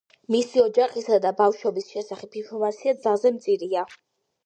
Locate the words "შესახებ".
1.93-2.41